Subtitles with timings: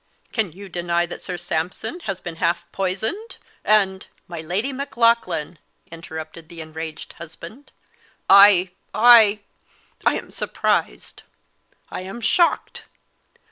[0.31, 3.37] Can you deny that Sir Sampson has been half poisoned?
[3.63, 5.59] And" "My Lady Maclaughlan,"
[5.91, 7.71] interrupted the enraged husband,
[8.27, 9.41] "I I
[10.03, 11.21] I am surprised
[11.91, 12.85] I am shocked!